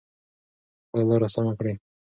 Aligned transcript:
خپله 0.85 1.03
لاره 1.09 1.27
سمه 1.33 1.53
کړئ. 1.59 1.75